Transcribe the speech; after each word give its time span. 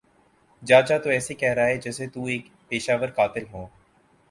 جاجا 0.63 0.97
تو 0.97 1.09
ایسے 1.09 1.33
کہ 1.33 1.49
رہا 1.49 1.65
ہے 1.65 1.77
جیسے 1.77 2.07
تو 2.13 2.25
ایک 2.25 2.47
پیشہ 2.69 2.91
ور 3.01 3.09
قاتل 3.17 3.43
ہو 3.53 3.65